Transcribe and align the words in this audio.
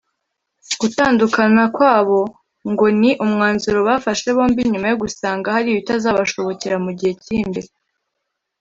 Gutandukana 0.81 1.63
kwabo 1.75 2.19
ngo 2.71 2.85
ni 2.99 3.11
umwanzuro 3.25 3.79
bafashe 3.87 4.27
bombi 4.37 4.61
nyuma 4.71 4.87
yo 4.91 4.99
gusanga 5.03 5.55
hari 5.55 5.67
ibitazabashobokera 5.71 6.75
mu 6.85 6.91
gihe 6.97 7.13
kiri 7.21 7.39
imbere 7.45 7.69